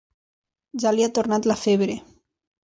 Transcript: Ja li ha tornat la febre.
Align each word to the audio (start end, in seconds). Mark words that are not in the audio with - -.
Ja 0.85 0.95
li 0.95 1.05
ha 1.07 1.11
tornat 1.19 1.51
la 1.53 1.61
febre. 1.67 2.01